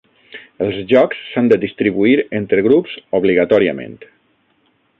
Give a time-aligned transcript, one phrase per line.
[0.67, 3.95] Els jocs s'han de distribuir entre grups obligatòriament.